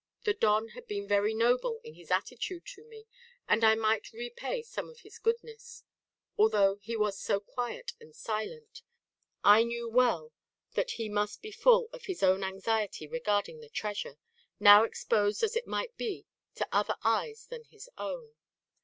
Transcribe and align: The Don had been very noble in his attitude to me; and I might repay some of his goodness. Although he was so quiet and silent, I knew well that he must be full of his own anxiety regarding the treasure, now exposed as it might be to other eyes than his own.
The 0.23 0.33
Don 0.33 0.69
had 0.69 0.87
been 0.87 1.07
very 1.07 1.31
noble 1.35 1.79
in 1.83 1.93
his 1.93 2.09
attitude 2.09 2.65
to 2.73 2.83
me; 2.85 3.05
and 3.47 3.63
I 3.63 3.75
might 3.75 4.11
repay 4.11 4.63
some 4.63 4.89
of 4.89 5.01
his 5.01 5.19
goodness. 5.19 5.83
Although 6.39 6.77
he 6.77 6.97
was 6.97 7.19
so 7.19 7.39
quiet 7.39 7.91
and 7.99 8.15
silent, 8.15 8.81
I 9.43 9.61
knew 9.63 9.87
well 9.87 10.33
that 10.73 10.89
he 10.93 11.07
must 11.07 11.43
be 11.43 11.51
full 11.51 11.87
of 11.93 12.05
his 12.05 12.23
own 12.23 12.43
anxiety 12.43 13.05
regarding 13.05 13.59
the 13.59 13.69
treasure, 13.69 14.17
now 14.59 14.85
exposed 14.85 15.43
as 15.43 15.55
it 15.55 15.67
might 15.67 15.95
be 15.97 16.25
to 16.55 16.67
other 16.71 16.95
eyes 17.03 17.45
than 17.45 17.65
his 17.65 17.87
own. 17.95 18.31